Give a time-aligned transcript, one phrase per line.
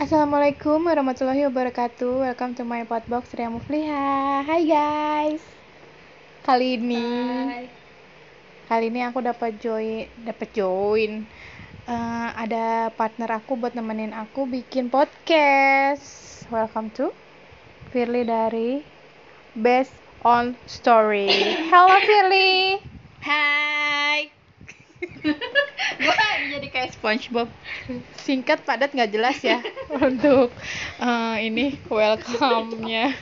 [0.00, 2.24] Assalamualaikum warahmatullahi wabarakatuh.
[2.24, 4.40] Welcome to my podbox Ria Mufliha.
[4.48, 5.44] Hai guys.
[6.40, 7.04] Kali ini
[8.64, 11.28] kali ini aku dapat join dapat join
[11.84, 16.48] Eh, ada partner aku buat nemenin aku bikin podcast.
[16.48, 17.12] Welcome to
[17.92, 18.80] Firly dari
[19.52, 19.92] Best
[20.24, 21.28] on Story.
[21.68, 22.80] Halo Firly.
[23.20, 23.79] Hai.
[26.00, 26.14] Gue
[26.52, 27.48] jadi kayak SpongeBob.
[28.20, 29.60] Singkat padat nggak jelas ya
[30.08, 30.52] untuk
[31.00, 33.12] eh, ini welcome-nya.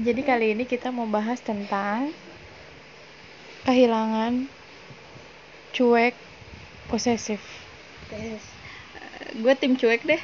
[0.00, 2.10] Jadi kali ini kita mau bahas tentang
[3.64, 4.50] kehilangan
[5.72, 6.14] cuek
[6.90, 7.40] posesif.
[9.38, 10.22] Gue tim cuek deh.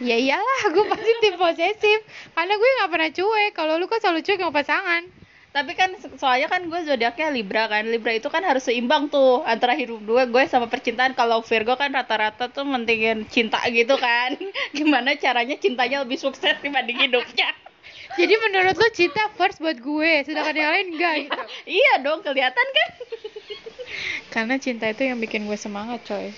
[0.00, 2.00] Ya iyalah, gue pasti tim posesif.
[2.32, 3.52] Karena gue nggak pernah cuek.
[3.52, 5.19] Kalau lu kan selalu cuek sama pasangan.
[5.50, 7.82] Tapi kan so- soalnya kan gue zodiaknya Libra kan.
[7.82, 11.18] Libra itu kan harus seimbang tuh antara hidup gue gue sama percintaan.
[11.18, 14.38] Kalau Virgo kan rata-rata tuh mentingin cinta gitu kan.
[14.78, 17.50] Gimana caranya cintanya lebih sukses dibanding hidupnya?
[18.18, 21.42] Jadi menurut lu cinta first buat gue, sedangkan yang lain enggak gitu.
[21.82, 22.90] iya dong kelihatan kan.
[24.30, 26.30] Karena cinta itu yang bikin gue semangat, coy.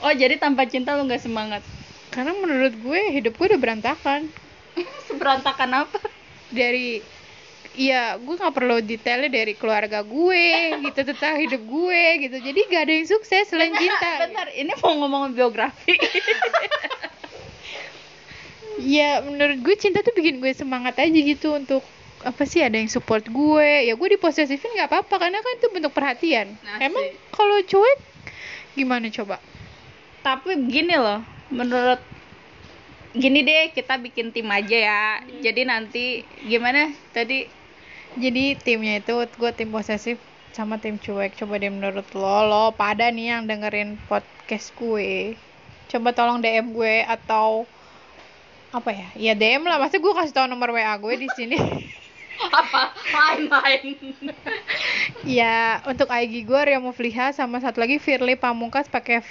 [0.00, 1.60] Oh jadi tanpa cinta lu nggak semangat.
[2.12, 4.28] Karena menurut gue hidup gue udah berantakan.
[5.08, 6.00] Seberantakan apa?
[6.52, 7.00] Dari
[7.74, 12.36] Iya, gue nggak perlu detailnya dari keluarga gue, gitu tentang hidup gue, gitu.
[12.38, 14.30] Jadi gak ada yang sukses selain cinta.
[14.30, 15.98] Bentar, ini mau ngomong biografi.
[18.74, 21.78] Ya, menurut gue cinta tuh bikin gue semangat aja gitu untuk
[22.26, 23.70] apa sih ada yang support gue.
[23.86, 26.58] Ya gue diposesifin nggak apa-apa karena kan itu bentuk perhatian.
[26.82, 27.98] Emang kalau cuek
[28.74, 29.38] gimana coba?
[30.26, 31.22] Tapi begini loh,
[31.54, 32.02] menurut
[33.14, 35.04] gini deh kita bikin tim aja ya.
[35.38, 37.46] Jadi nanti gimana tadi?
[38.14, 40.16] Jadi timnya itu gue tim posesif
[40.54, 41.34] sama tim cuek.
[41.34, 45.34] Coba deh menurut lo, lo pada nih yang dengerin podcast gue.
[45.90, 47.66] Coba tolong DM gue atau
[48.70, 49.08] apa ya?
[49.18, 49.82] Ya DM lah.
[49.82, 51.58] Masa gue kasih tau nomor WA gue di sini.
[52.34, 52.90] Apa?
[53.14, 53.94] Main-main.
[55.38, 59.22] ya untuk IG gue Ria Mufliha sama satu lagi Firly Pamungkas pakai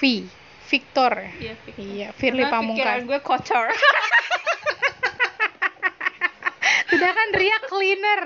[0.00, 0.24] V.
[0.66, 1.30] Victor ya.
[1.38, 1.54] Iya.
[1.76, 3.04] Iya, Firly Pamungkas.
[3.04, 3.70] gue kotor.
[6.86, 8.22] Sedangkan Ria cleaner.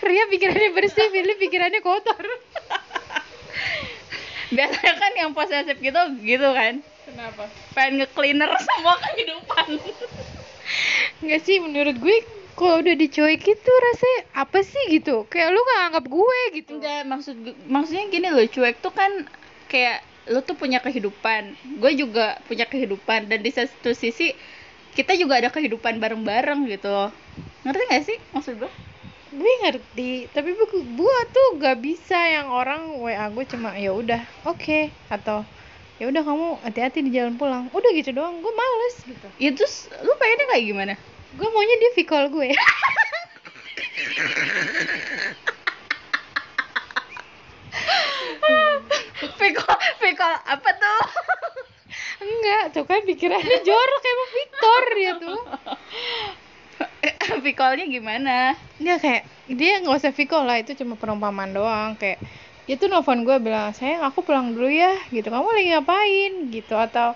[0.00, 2.24] Ria pikirannya bersih, Firly pikirannya kotor.
[4.54, 6.80] Biasanya kan yang posesif gitu gitu kan.
[7.06, 7.50] Kenapa?
[7.74, 9.68] Pengen nge-cleaner semua kehidupan.
[11.22, 12.16] Enggak sih menurut gue
[12.56, 17.04] kalau udah dicuek itu rasanya apa sih gitu kayak lu gak anggap gue gitu Enggak,
[17.04, 17.36] maksud
[17.68, 19.28] maksudnya gini loh, cuek tuh kan
[19.68, 21.54] kayak lu tuh punya kehidupan.
[21.78, 24.34] Gue juga punya kehidupan dan di satu sisi
[24.96, 27.10] kita juga ada kehidupan bareng-bareng gitu loh.
[27.62, 28.72] Ngerti gak sih maksud gue?
[29.36, 30.64] gue ngerti tapi gue,
[30.96, 35.44] gue tuh gak bisa yang orang wa gue cuma ya udah oke atau
[36.00, 39.92] ya udah kamu hati-hati di jalan pulang udah gitu doang gue males gitu Ya terus
[40.00, 40.94] lu pengennya kayak gimana?
[41.36, 42.48] gue maunya dia vicol gue
[49.36, 51.02] Pikol, pikol apa tuh?
[52.16, 54.25] enggak tuh kan pikirannya jorok emang
[54.86, 55.40] Victor ya tuh.
[57.44, 58.54] Pikolnya gimana?
[58.78, 62.20] dia kayak dia nggak usah vicol lah itu cuma perumpamaan doang kayak
[62.66, 65.26] dia tuh nelfon gue bilang sayang aku pulang dulu ya gitu.
[65.26, 66.32] Kamu lagi ngapain?
[66.54, 66.74] gitu.
[66.78, 67.14] Atau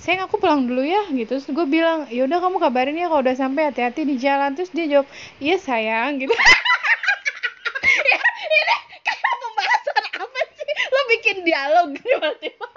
[0.00, 1.36] sayang aku pulang dulu ya gitu.
[1.36, 4.56] Terus gue bilang yaudah kamu kabarin ya kalau udah sampai hati-hati di jalan.
[4.56, 5.08] Terus dia jawab
[5.40, 6.32] iya sayang gitu
[8.12, 8.58] ya, ini
[9.04, 10.72] kayak pembahasan apa sih?
[10.88, 12.68] Lo bikin dialog tiba-tiba.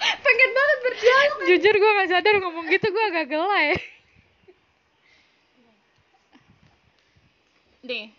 [0.00, 1.29] Pengen banget berdialog.
[1.46, 3.78] Jujur gue nggak sadar ngomong gitu gue agak gelai
[7.80, 8.12] Nih.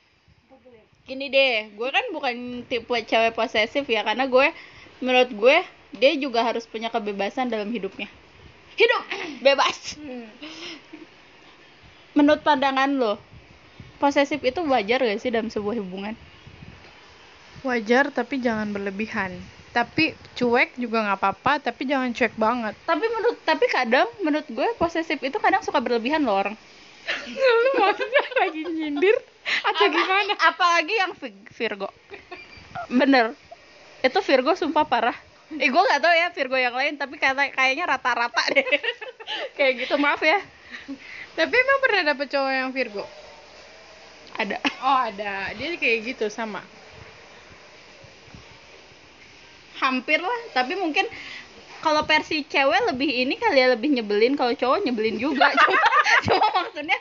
[1.06, 4.50] Gini deh, gue kan bukan tipe cewek posesif ya karena gue
[5.06, 5.58] menurut gue
[6.02, 8.10] dia juga harus punya kebebasan dalam hidupnya.
[8.74, 9.04] Hidup
[9.46, 10.02] bebas.
[12.18, 13.22] Menurut pandangan lo,
[14.02, 16.18] posesif itu wajar gak sih dalam sebuah hubungan?
[17.62, 19.38] wajar tapi jangan berlebihan
[19.72, 24.68] tapi cuek juga nggak apa-apa tapi jangan cuek banget Tapi menurut tapi kadang menurut gue
[24.76, 26.56] posesif itu kadang suka berlebihan loh orang.
[27.26, 29.16] lu maksudnya lagi nyindir
[29.66, 31.90] atau Apa- gimana Apalagi yang Vi- Virgo.
[32.88, 33.34] Bener.
[34.00, 35.18] Itu Virgo sumpah parah.
[35.52, 38.64] Eh gue gak tau ya Virgo yang lain tapi kata kayaknya rata-rata deh.
[39.58, 40.40] Kayak gitu maaf ya.
[41.32, 43.08] tapi emang pernah dapet cowok yang Virgo
[44.36, 44.58] Ada.
[44.82, 46.60] oh ada dia kayak gitu sama
[49.82, 51.10] Hampir lah, tapi mungkin
[51.82, 54.38] kalau versi cewek lebih ini kali ya lebih nyebelin.
[54.38, 55.50] Kalau cowok nyebelin juga.
[55.58, 55.82] Cuma,
[56.22, 57.00] cuma maksudnya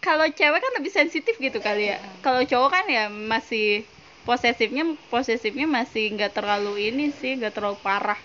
[0.00, 2.00] kalau cewek kan lebih sensitif gitu kali ya.
[2.24, 3.84] Kalau cowok kan ya masih
[4.24, 8.16] posesifnya posesifnya masih nggak terlalu ini sih nggak terlalu parah.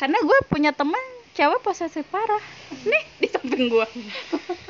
[0.00, 1.00] Karena gue punya teman
[1.36, 2.40] cewek posesif parah.
[2.88, 3.86] Nih di samping gue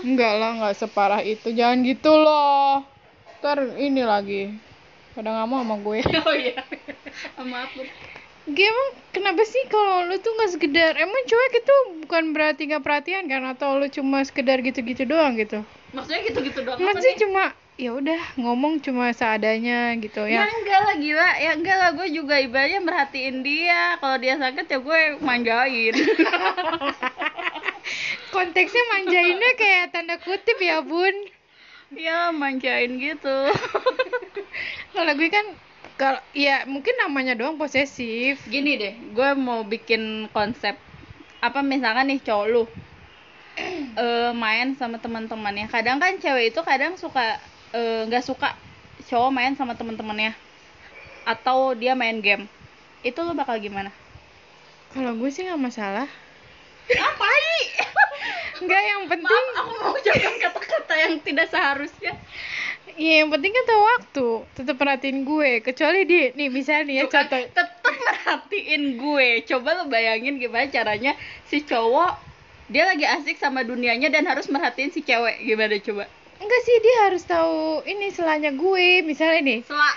[0.03, 1.55] enggak lah nggak separah itu.
[1.55, 2.83] Jangan gitu loh.
[3.39, 4.70] Ntar ini lagi
[5.15, 5.99] pada nggak mau sama gue.
[6.29, 6.63] Oh iya.
[7.41, 7.83] Maaf Bu.
[8.51, 10.93] Gue emang kenapa sih kalau lu tuh nggak sekedar?
[10.97, 11.77] Emang cuek itu
[12.07, 13.43] bukan berarti nggak perhatian kan?
[13.47, 15.63] Atau lu cuma sekedar gitu-gitu doang gitu?
[15.91, 17.45] Maksudnya gitu-gitu doang maksudnya cuma
[17.81, 20.45] ya udah ngomong cuma seadanya gitu Ya.
[20.45, 23.97] Ya enggak lah gila, ya enggak lah gue juga ibaratnya merhatiin dia.
[23.99, 25.95] Kalau dia sakit ya gue manjain.
[28.35, 31.15] konteksnya manjainnya kayak tanda kutip ya bun.
[31.91, 33.37] Ya manjain gitu.
[35.01, 35.47] kalau gue kan
[35.97, 40.77] kalau ya mungkin namanya doang posesif Gini deh, gue mau bikin konsep
[41.41, 42.65] apa misalkan nih cowok lu
[44.05, 45.73] eh, main sama teman-temannya.
[45.73, 47.41] Kadang kan cewek itu kadang suka
[47.73, 48.53] eh, nggak suka
[49.09, 50.37] cowok main sama teman-temannya
[51.25, 52.45] atau dia main game.
[53.01, 53.89] Itu lu bakal gimana?
[54.91, 56.09] kalau gue sih nggak masalah
[56.91, 57.27] Apa
[58.61, 62.13] nggak yang penting Maaf, aku mau ucapkan kata-kata yang tidak seharusnya.
[63.01, 64.29] ya yang penting kan tahu waktu.
[64.61, 65.51] Tetap perhatiin gue.
[65.65, 67.41] Kecuali di nih misalnya nih ya contoh.
[67.41, 69.29] tetep merhatiin gue.
[69.49, 71.13] Coba lo bayangin gimana caranya
[71.49, 72.13] si cowok
[72.71, 75.43] dia lagi asik sama dunianya dan harus merhatiin si cewek.
[75.43, 76.05] Gimana coba?
[76.41, 79.03] Enggak sih dia harus tahu ini selanya gue.
[79.03, 79.59] Misalnya nih.
[79.65, 79.91] Sela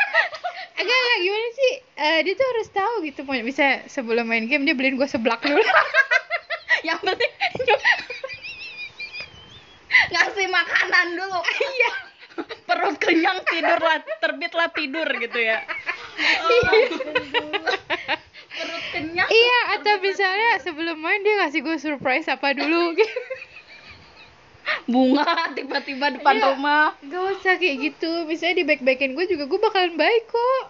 [0.80, 1.72] enggak enggak gimana sih?
[1.96, 3.20] Eh, dia tuh harus tahu gitu.
[3.42, 5.60] Bisa sebelum main game dia beliin gue seblak dulu
[6.84, 7.32] yang penting
[10.12, 11.40] ngasih makanan dulu.
[11.46, 11.92] Iya.
[12.68, 15.64] Perut kenyang tidurlah terbitlah tidur gitu ya.
[18.56, 19.28] Perut kenyang.
[19.28, 22.92] Iya atau misalnya sebelum main dia ngasih gue surprise apa dulu?
[22.96, 23.16] Gitu
[24.86, 26.46] bunga tiba-tiba depan Iya.
[26.54, 26.94] rumah.
[27.06, 28.26] Gak usah kayak gitu.
[28.26, 30.64] Misalnya di baik-baikin gue juga Gue bakalan baik kok.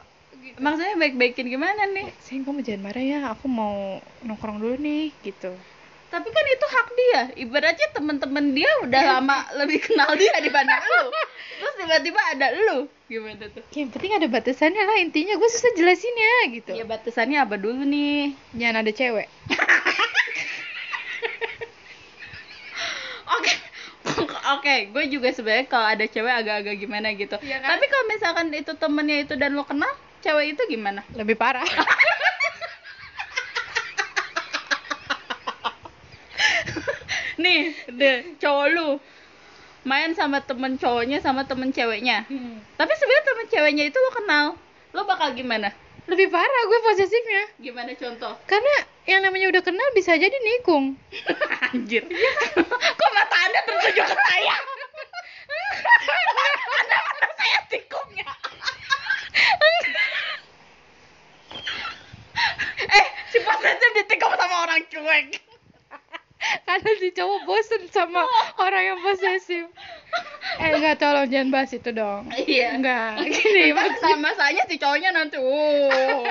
[0.56, 2.08] Maksudnya baik-baikin gimana nih?
[2.24, 3.18] Sayang kamu jangan marah ya.
[3.36, 5.52] Aku mau nongkrong dulu nih Gitu
[6.16, 7.22] tapi kan itu hak dia.
[7.44, 11.12] Ibaratnya temen-temen dia udah lama lebih kenal dia dibanding lu.
[11.60, 12.88] Terus tiba-tiba ada lu.
[13.04, 13.60] Gimana tuh?
[13.76, 15.36] Yang penting ada batasannya lah Intinya.
[15.36, 16.72] Gue susah jelasinnya gitu.
[16.72, 18.32] Ya batasannya apa dulu nih?
[18.56, 19.28] Jangan ada cewek.
[23.36, 23.52] Oke.
[24.56, 27.36] Oke gue juga sebenarnya kalau ada cewek agak-agak gimana gitu.
[27.44, 27.76] Iya kan?
[27.76, 29.92] tapi kalau misalkan itu temennya itu dan lo kenal
[30.24, 31.04] cewek itu gimana?
[31.12, 31.68] Lebih parah
[37.36, 37.60] nih
[37.92, 38.88] deh cowok lu
[39.86, 42.26] main sama temen cowoknya sama temen ceweknya
[42.74, 44.46] tapi sebenarnya temen ceweknya itu lo kenal
[44.92, 45.70] lo bakal gimana
[46.06, 48.74] Lebih parah gue posesifnya gimana contoh Karena
[49.10, 50.94] yang namanya udah kenal bisa jadi nikung
[51.66, 52.06] Anjir.
[52.06, 54.54] Kok mata Anda tertuju ke saya?
[56.78, 58.30] Anda mana saya tikung ya?
[62.86, 65.26] eh, si posesif ditikung sama orang cuek.
[66.66, 68.22] Karena si cowok bosen sama
[68.60, 69.66] orang yang posesif.
[70.56, 72.32] Eh enggak tolong jangan bahas itu dong.
[72.32, 72.80] Iya.
[72.80, 76.24] Enggak Gini sama masanya si cowoknya nanti, oh,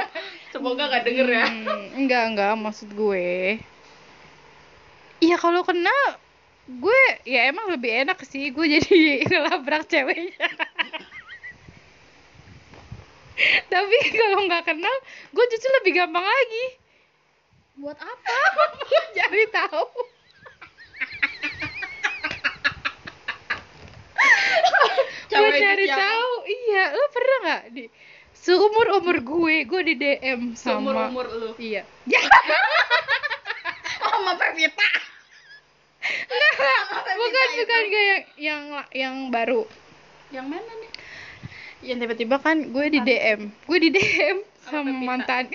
[0.50, 1.46] semoga gak denger ya.
[1.46, 3.62] Hmm, enggak enggak maksud gue.
[5.22, 6.18] Iya kalau kenal
[6.66, 10.50] gue ya emang lebih enak sih gue jadi ngelabrak ceweknya.
[13.70, 14.96] Tapi kalau nggak kenal
[15.36, 16.85] gue justru lebih gampang lagi
[17.76, 18.38] Buat apa?
[19.18, 20.08] cari tahu gue
[25.32, 26.00] Cewek itu cari siapa?
[26.00, 27.84] tahu iya lo pernah nggak di
[28.32, 31.50] seumur umur gue gue di DM sama Seumur umur lu.
[31.58, 31.84] iya
[33.98, 34.90] Oh, sama Pevita.
[36.06, 36.82] Enggak,
[37.18, 38.62] bukan bukan gak yang yang
[38.94, 39.66] yang baru
[40.30, 40.92] Yang mana nih?
[41.84, 45.50] yang tiba-tiba kan gue di DM gue di DM Sama mantan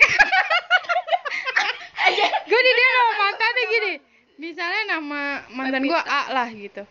[2.41, 3.93] gue di DM sama mantannya gini
[4.41, 6.83] misalnya nama mantan gue A lah gitu.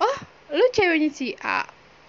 [0.00, 0.16] Oh
[0.52, 1.64] lu ceweknya si A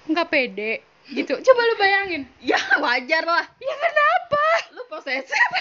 [0.10, 1.34] nggak pede gitu.
[1.46, 2.24] Coba lu bayangin.
[2.42, 3.46] Ya wajar lah.
[3.60, 4.46] ya kenapa?
[4.74, 5.36] Lu posesif.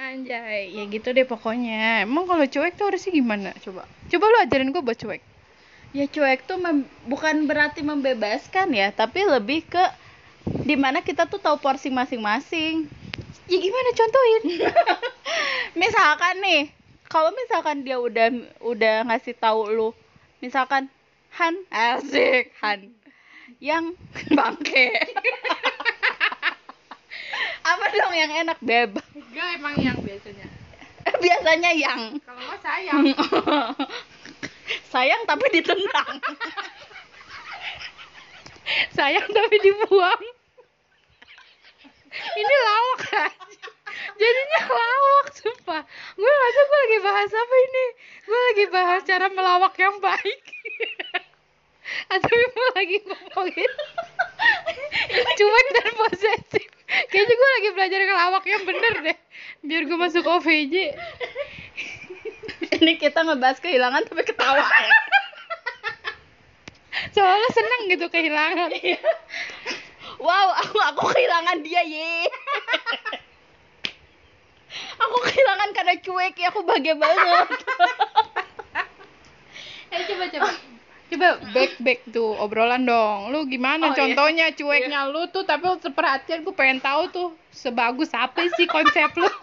[0.00, 2.08] anjay ya gitu deh pokoknya.
[2.08, 3.50] Emang kalau cuek tuh harusnya gimana?
[3.60, 3.84] Coba.
[4.08, 5.22] Coba lu ajarin gue buat cuek.
[5.92, 9.84] Ya cuek tuh mem- bukan berarti membebaskan ya tapi lebih ke
[10.64, 12.88] di mana kita tuh tahu porsi masing-masing.
[13.50, 13.90] Ya gimana?
[13.92, 14.42] Contohin
[15.74, 16.62] misalkan nih
[17.10, 18.30] kalau misalkan dia udah
[18.62, 19.88] udah ngasih tahu lu
[20.42, 20.90] misalkan
[21.38, 22.90] Han asik Han
[23.62, 23.94] yang
[24.36, 24.90] bangke.
[27.60, 28.98] Apa dong yang enak beb?
[29.14, 30.48] Enggak emang yang biasanya.
[31.22, 32.18] Biasanya yang.
[32.24, 33.04] Kalau nggak sayang.
[34.92, 36.18] Sayang tapi ditendang.
[38.96, 40.24] Sayang tapi dibuang.
[42.10, 43.70] Ini lawak aja
[44.20, 45.26] jadinya lawak
[46.16, 47.84] gue tahu gue lagi bahas apa ini?
[48.26, 50.42] Gue lagi bahas cara melawak yang baik.
[52.14, 53.72] Atau gue lagi ngomongin
[55.38, 56.70] cuek dan posesif
[57.10, 59.18] kayaknya gue lagi belajar ngelawak yang bener deh.
[59.66, 60.74] Biar gue masuk OVJ
[62.80, 64.98] ini kita ngebahas kehilangan tapi ketawa ya?
[67.14, 68.70] Soalnya seneng gitu kehilangan.
[70.20, 72.28] Wow aku aku kehilangan dia ye
[75.00, 77.48] aku kehilangan karena cuek ya aku bahagia banget.
[79.90, 80.50] Eh coba coba.
[81.10, 83.34] Coba back back tuh obrolan dong.
[83.34, 83.98] Lu gimana Oh, iya.
[83.98, 85.42] contohnya cueknya lu tuh?
[85.42, 89.26] Tapi lu perhatian gue pengen tahu tuh sebagus apa sih konsep lu?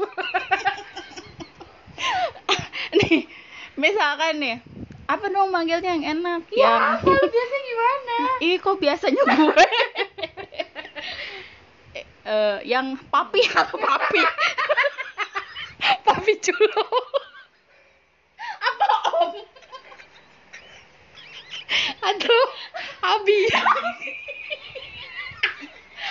[2.95, 3.27] Nih
[3.75, 4.63] misalkan nih
[5.07, 6.47] apa dong manggilnya yang enak?
[6.55, 7.11] Ya yang apa?
[7.11, 8.15] Lu biasanya gimana?
[8.39, 9.67] Ih kok biasanya gue?
[12.27, 14.19] Eh, yang papi atau papi
[16.05, 16.85] papi culo.
[18.37, 18.85] Apa
[19.21, 19.33] om?
[22.07, 22.47] Aduh
[23.03, 23.39] abi.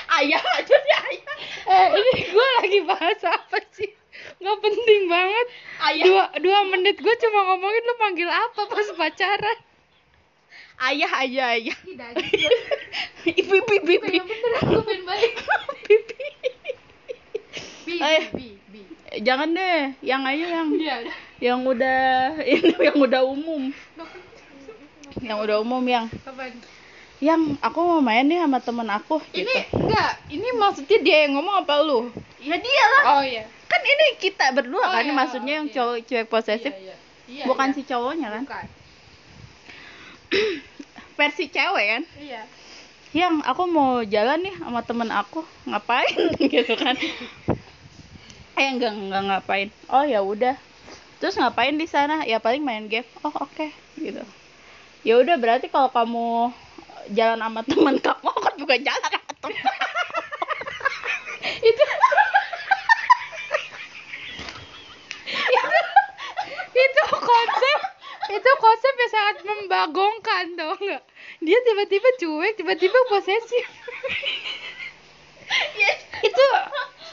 [0.06, 1.36] Ayah aja sih ayah.
[1.66, 3.90] Eh ini gue lagi bahas apa sih?
[4.40, 5.46] Nggak penting banget.
[5.82, 6.04] Ayah.
[6.04, 9.58] Dua dua menit gue cuma ngomongin lu panggil apa pas pacaran?
[10.76, 11.78] Ayah aja ayah.
[11.80, 12.10] Tidak
[13.40, 14.06] ibu ibu ibu ibu.
[14.28, 15.32] Bener aku pengen balik.
[15.88, 16.26] Pipi.
[17.86, 18.24] Bi Eh.
[18.34, 18.48] bi bi
[19.22, 20.96] jangan deh yang aja yang iya
[21.40, 23.72] yang udah ini yang udah umum.
[25.20, 26.06] Yang udah umum yang
[27.16, 29.80] yang aku mau main nih sama temen aku ini gitu.
[29.80, 32.12] enggak ini maksudnya dia yang ngomong apa lu?
[32.44, 33.02] Ya dia lah.
[33.16, 33.48] Oh iya.
[33.66, 35.74] Kan ini kita berdua Oh, kan iya, maksudnya yang iya.
[35.74, 36.72] cowok cuek posesif.
[36.76, 36.96] Iya, iya.
[37.26, 37.76] Iya, bukan iya.
[37.76, 38.42] si cowoknya kan?
[38.44, 38.66] Bukan.
[41.16, 42.02] Versi cewek kan?
[42.20, 42.42] Iya.
[43.16, 46.36] Yang aku mau jalan nih sama temen aku ngapain?
[46.52, 47.00] Gitu kan
[48.56, 49.68] eh enggak enggak ngapain.
[49.92, 50.56] Oh ya udah.
[51.20, 52.24] Terus ngapain di sana?
[52.24, 53.08] Ya paling main game.
[53.20, 53.68] Oh oke
[54.00, 54.24] gitu.
[55.04, 56.50] Ya udah berarti kalau kamu
[57.12, 59.10] jalan sama teman kamu aku juga jalan.
[59.12, 59.76] Sama temen
[61.62, 61.84] itu.
[65.52, 65.80] Itu.
[66.76, 67.78] Itu konsep.
[68.26, 71.02] Itu konsep yang sangat membagongkan tau nggak?
[71.44, 73.66] Dia tiba-tiba cuek tiba-tiba posesif.
[76.24, 76.46] Itu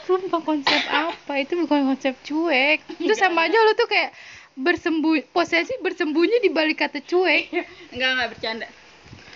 [0.04, 1.32] sumpah konsep apa?
[1.40, 2.84] Itu bukan konsep cuek.
[3.02, 4.12] Itu sama aja lu tuh kayak
[4.54, 7.50] bersembunyi posesif bersembunyi di balik kata cuek.
[7.90, 8.66] Enggak enggak bercanda.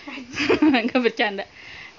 [0.83, 1.43] Enggak bercanda.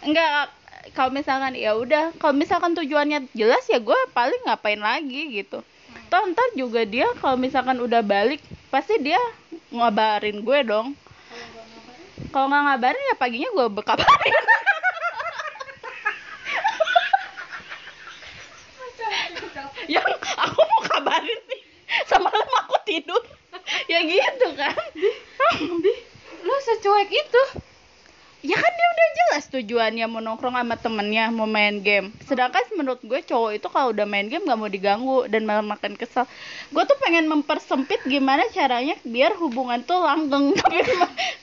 [0.01, 0.51] Enggak
[0.97, 5.61] kalau misalkan ya udah kalau misalkan tujuannya jelas ya gue paling ngapain lagi gitu.
[6.11, 8.41] Toh ntar juga dia kalau misalkan udah balik
[8.73, 9.21] pasti dia
[9.71, 10.97] ngabarin gue dong.
[12.33, 14.45] Kalau nggak ngabarin ya paginya gue bekabarin
[19.99, 20.07] yang
[20.39, 21.63] aku mau kabarin nih
[22.07, 23.23] semalam aku tidur.
[23.91, 24.79] Ya gitu kan.
[26.47, 27.43] Lu secuek itu
[28.41, 32.11] ya kan dia udah jelas tujuannya mau nongkrong sama temennya mau main game.
[32.25, 35.95] Sedangkan menurut gue cowok itu kalau udah main game nggak mau diganggu dan malah makan
[35.95, 36.25] kesel.
[36.73, 40.57] Gue tuh pengen mempersempit gimana caranya biar hubungan tuh langgeng.
[40.61, 40.81] Tapi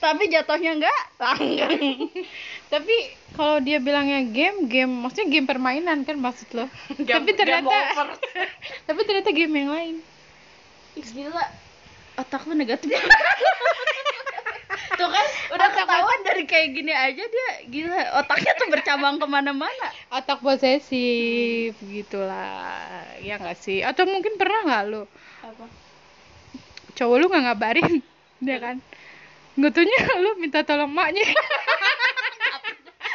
[0.02, 2.10] tapi jatuhnya nggak langgeng.
[2.74, 2.96] Tapi
[3.38, 6.66] kalau dia bilangnya game game maksudnya game permainan kan maksud lo?
[7.14, 7.70] Tapi ternyata
[8.82, 9.96] tapi ternyata game yang lain.
[10.98, 11.46] Gila.
[12.18, 12.98] Otak lu negatif
[14.68, 19.26] tuh kan udah Otak ketahuan dari kayak gini aja dia gila otaknya tuh bercabang ke
[19.28, 19.86] mana-mana.
[20.12, 23.80] Otak posesif gitulah ya nggak sih?
[23.80, 25.02] Atau mungkin pernah nggak lo
[25.44, 25.64] apa?
[27.00, 28.04] Cowok lu nggak ngabarin
[28.44, 28.76] dia kan?
[29.56, 31.24] Nggak taunya lu minta tolong maknya.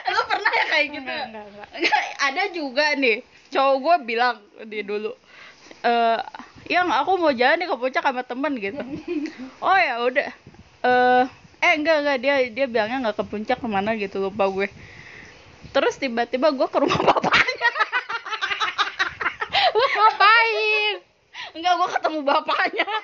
[0.09, 1.09] Lu pernah ya kayak gitu?
[1.09, 1.67] Enggak, enggak, enggak.
[1.77, 3.17] Enggak, ada juga nih.
[3.53, 5.13] Cowok gue bilang dia dulu
[5.83, 6.19] eh
[6.71, 8.81] yang aku mau jalan nih ke puncak sama temen gitu.
[9.63, 10.29] Oh ya udah
[10.83, 11.23] eh
[11.63, 12.17] eh enggak enggak.
[12.19, 14.19] Dia dia bilangnya nggak ke puncak ke mana gitu.
[14.19, 14.67] Lupa gue.
[15.71, 17.69] Terus tiba-tiba gue ke rumah bapaknya.
[19.71, 20.95] Lu ngapain?
[21.55, 22.87] Enggak gue ketemu bapaknya.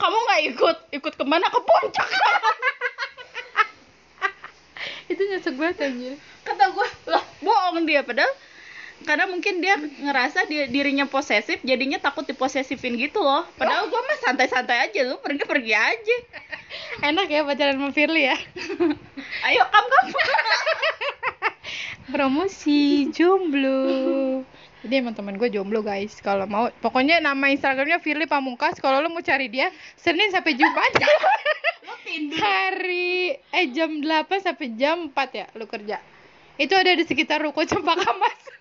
[0.00, 1.48] Kamu nggak ikut ikut ke mana?
[1.48, 2.08] Ke puncak.
[5.08, 6.16] Itu nyesek banget anjir.
[6.44, 8.04] Kata gue lah bohong dia.
[8.04, 8.28] Padahal
[9.02, 13.46] karena mungkin dia ngerasa dia dirinya posesif jadinya takut diposesifin gitu loh.
[13.58, 16.16] Padahal gue mah santai-santai aja lu pergi pergi aja.
[17.08, 18.36] Enak ya pacaran sama Firly ya?
[19.46, 20.06] Ayo kam kam
[22.12, 23.80] promosi jomblo.
[24.82, 26.18] Jadi emang temen gue jomblo guys.
[26.18, 28.82] Kalau mau pokoknya nama instagramnya Firly Pamungkas.
[28.82, 30.92] Kalau lo mau cari dia Senin sampai Jumat.
[32.12, 36.02] Hari eh jam 8 sampai jam 4 ya lu kerja.
[36.60, 38.51] Itu ada di sekitar ruko Cempaka Mas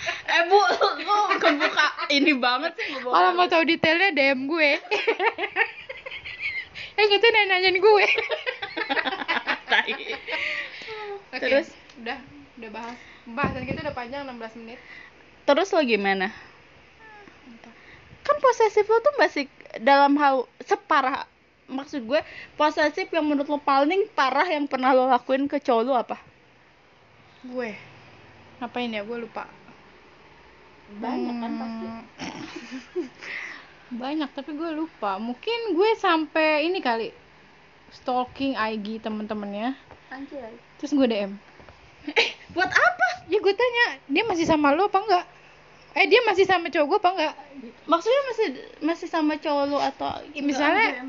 [0.34, 0.58] eh bu
[1.04, 2.96] kok kebuka ini banget sih.
[3.02, 4.70] Kalau mau tahu detailnya DM gue.
[6.98, 8.06] eh gitu nanyain gue.
[11.30, 11.68] Oke, Terus?
[12.00, 12.18] udah
[12.58, 12.98] udah bahas.
[13.24, 14.80] Pembahasan kita udah panjang 16 menit.
[15.40, 16.30] terus lo gimana
[18.20, 19.44] kan posesif lo tuh masih
[19.80, 21.26] dalam hal separah
[21.66, 22.20] maksud gue
[22.54, 26.16] posesif yang menurut lo paling parah yang pernah lo lakuin ke cowok lo apa
[27.40, 27.72] Gue.
[28.60, 29.00] Ngapain ya?
[29.00, 29.48] Gue lupa.
[30.96, 32.04] Banyak kan pasti Hmm.
[33.92, 35.18] Banyak tapi gue lupa.
[35.18, 37.10] Mungkin gue sampai ini kali
[37.90, 39.74] stalking IG temen-temennya.
[40.08, 40.46] anjir
[40.78, 41.32] Terus gue DM.
[42.50, 45.24] buat apa Ya gue tanya, dia masih sama lo apa enggak?
[45.92, 47.34] Eh dia masih sama cowok gue apa enggak?
[47.84, 48.46] maksudnya masih
[48.80, 51.02] masih sama cowok lo atau Ya, misalnya-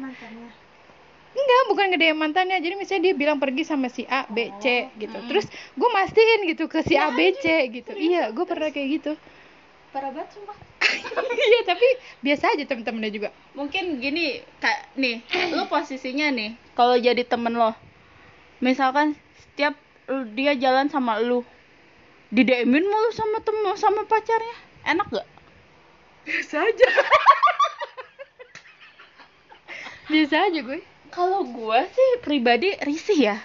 [1.31, 2.57] Enggak, bukan gede mantannya.
[2.59, 5.15] Jadi misalnya dia bilang pergi sama si A, B, C gitu.
[5.23, 7.93] Terus gue mastiin gitu ke si A, B, C gitu.
[7.93, 9.11] Iya, gue pernah kayak gitu.
[9.91, 10.55] Parah banget sumpah
[11.41, 11.87] Iya, tapi
[12.19, 13.29] biasa aja temen-temennya juga.
[13.53, 15.19] mungkin gini kak nih
[15.55, 17.75] lo posisinya nih kalau jadi temen lo
[18.59, 19.75] misalkan setiap
[20.31, 21.43] dia jalan sama lu
[22.27, 24.55] di DM-in mulu sama temen sama pacarnya
[24.85, 25.27] enak gak
[26.21, 26.87] Biasa aja.
[30.07, 30.79] biasa aja gue.
[31.09, 33.37] kalau gua sih pribadi risih ya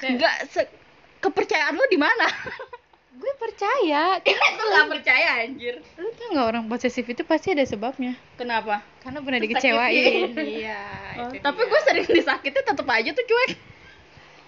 [0.00, 0.70] nggak se-
[1.18, 2.26] kepercayaan lo di mana
[3.10, 4.22] gue percaya.
[4.22, 5.82] lu nggak percaya anjir.
[5.98, 8.14] Lu tau nggak orang posesif itu pasti ada sebabnya.
[8.38, 8.86] kenapa?
[9.02, 10.34] Karena pernah dikecewain.
[10.38, 10.80] Iya.
[11.20, 13.52] Oh, tapi gue sering disakitin tetep aja tuh cuek.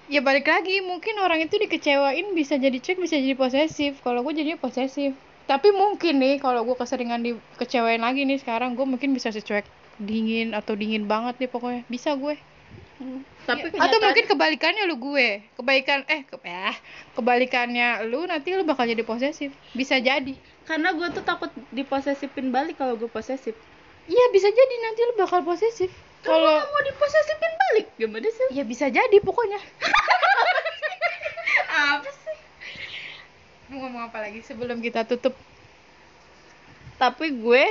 [0.08, 4.00] Ya balik lagi mungkin orang itu dikecewain bisa jadi cuek bisa jadi posesif.
[4.00, 5.12] Kalau gue jadinya posesif.
[5.44, 9.68] Tapi mungkin nih kalau gue keseringan dikecewain lagi nih sekarang gue mungkin bisa secuek
[10.00, 11.82] dingin atau dingin banget nih pokoknya.
[11.92, 12.40] Bisa gue
[13.42, 15.28] tapi atau kenyataan- mungkin kebalikannya lu gue.
[15.58, 16.76] Kebaikan eh ke, eh
[17.12, 19.50] kebalikannya lu nanti lu bakal jadi posesif.
[19.74, 20.34] Bisa jadi.
[20.62, 23.58] Karena gue tuh takut diposesifin balik kalau gue posesif.
[24.06, 25.90] Iya bisa jadi nanti lu bakal posesif.
[26.22, 27.86] Kalau kalau mau diposesifin balik?
[27.98, 28.46] Gimana sih?
[28.54, 29.58] Ya bisa jadi pokoknya.
[31.72, 32.36] Apa sih?
[33.72, 35.34] Mau ngomong apa lagi sebelum kita tutup?
[37.00, 37.64] Tapi gue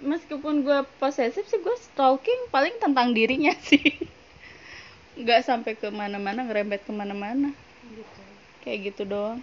[0.00, 3.82] meskipun gue posesif sih gue stalking paling tentang dirinya sih
[5.14, 7.54] nggak sampai ke mana-mana ngerembet ke mana-mana
[8.64, 9.40] kayak gitu doang.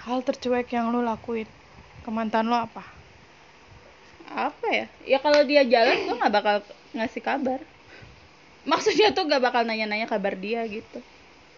[0.00, 1.46] Hal tercuek yang lu lakuin
[2.00, 2.82] ke mantan lo apa?
[4.32, 4.86] Apa ya?
[5.04, 6.56] Ya kalau dia jalan gue nggak bakal
[6.96, 7.60] ngasih kabar.
[8.64, 11.00] Maksudnya tuh gak bakal nanya-nanya kabar dia gitu.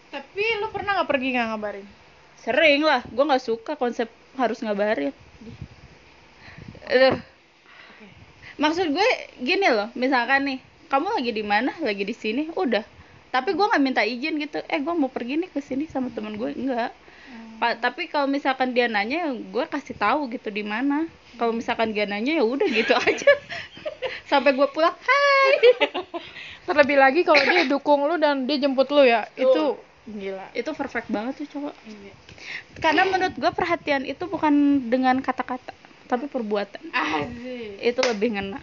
[0.07, 1.87] Tapi lu pernah nggak pergi nggak ngabarin?
[2.43, 5.15] sering lah gue nggak suka konsep harus ngabarin.
[6.91, 7.15] Aduh.
[8.53, 9.09] maksud gue
[9.41, 11.71] gini loh misalkan nih kamu lagi di mana?
[11.79, 12.49] Lagi di sini?
[12.53, 12.83] Udah.
[13.33, 14.61] Tapi gue nggak minta izin gitu.
[14.69, 16.93] Eh gue mau pergi nih ke sini sama temen gue enggak
[17.63, 21.07] Pa- tapi kalau misalkan dia nanya gue kasih tahu gitu di mana.
[21.39, 23.31] Kalau misalkan dia nanya ya udah gitu aja.
[24.29, 25.53] Sampai gue pulang hai.
[26.67, 29.43] Terlebih lagi kalau dia dukung lu dan dia jemput lu ya, Tuh.
[29.43, 29.63] itu
[30.03, 30.47] gila.
[30.51, 31.75] itu perfect banget tuh cowok.
[32.79, 35.71] Karena menurut gue perhatian itu bukan dengan kata-kata
[36.07, 36.91] tapi perbuatan.
[36.91, 37.79] Asik.
[37.79, 38.59] itu lebih ngena.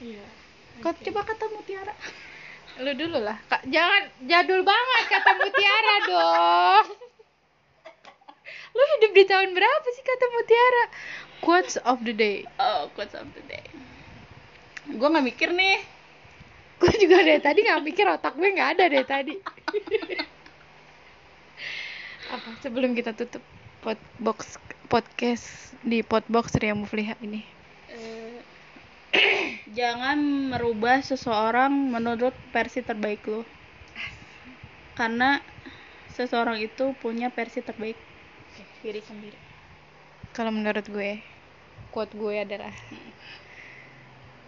[0.00, 0.24] Iya.
[0.84, 1.94] Kau coba kata mutiara
[2.76, 3.40] Lu dulu lah.
[3.48, 6.86] Kak, jangan jadul banget kata mutiara dong.
[8.76, 10.84] Lu hidup di tahun berapa sih kata mutiara?
[11.40, 12.44] Quotes of the day.
[12.56, 13.64] oh quotes of the day
[14.86, 15.82] gue nggak mikir nih
[16.76, 19.32] Gue juga dari tadi nggak mikir otak gue nggak ada dari tadi.
[22.36, 23.40] Apa sebelum kita tutup
[23.80, 24.60] potbox
[24.92, 27.55] podcast di potbox Ria Mufliha ini?
[29.66, 30.18] Jangan
[30.54, 33.42] merubah seseorang menurut versi terbaik lo
[34.94, 35.42] karena
[36.14, 37.98] seseorang itu punya versi terbaik
[38.80, 39.36] diri sendiri
[40.32, 41.18] Kalau menurut gue,
[41.92, 42.72] quote gue adalah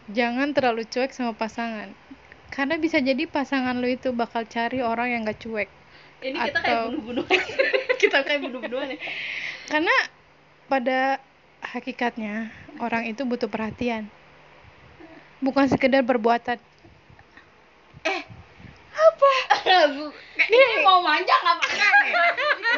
[0.09, 1.93] jangan terlalu cuek sama pasangan.
[2.49, 5.69] Karena bisa jadi pasangan lo itu bakal cari orang yang gak cuek.
[6.25, 7.41] ini kita kayak Atau- bunuh-bunuhan
[8.03, 8.99] kita kayak bunuh-bunuhan ya
[9.69, 9.95] Karena
[10.67, 11.01] pada
[11.63, 12.49] hakikatnya
[12.81, 14.09] orang itu butuh perhatian.
[15.39, 16.59] Bukan sekedar perbuatan.
[18.01, 18.23] eh
[18.95, 19.31] apa
[20.39, 22.13] ini mau manja apa enggak nih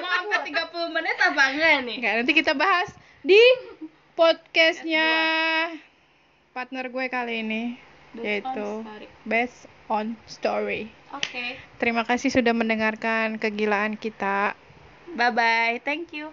[0.00, 2.88] mau sampai 30 menit apa enggak nih Enggak, nanti kita bahas
[3.20, 3.36] di
[4.14, 5.08] podcastnya
[6.50, 7.62] partner gue kali ini
[8.10, 9.06] Based on yaitu story.
[9.22, 10.82] Based on Story.
[11.10, 11.44] oke
[11.78, 14.56] Terima kasih sudah mendengarkan kegilaan kita.
[15.14, 16.32] bye bye thank you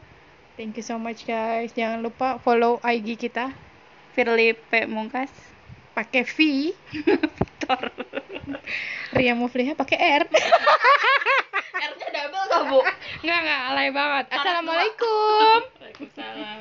[0.58, 1.70] Thank you so much guys.
[1.70, 3.54] Jangan lupa follow IG kita
[4.12, 5.30] Firly P Mungkas
[5.97, 6.38] pakai V.
[6.93, 7.89] Victor
[9.17, 10.23] Ria Mufliha pakai R.
[10.29, 12.79] R-nya double kok bu?
[13.25, 14.25] Nggak nggak alay banget.
[14.29, 15.57] Assalamualaikum.
[15.81, 16.60] Waalaikumsalam.